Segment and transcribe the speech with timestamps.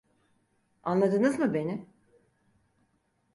[0.83, 1.85] Anladınız mı beni?